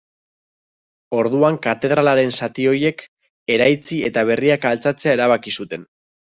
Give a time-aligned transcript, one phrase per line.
[1.17, 3.05] Orduan katedralaren zati horiek
[3.59, 5.89] eraitsi eta berriak altxatzea erabaki zuten.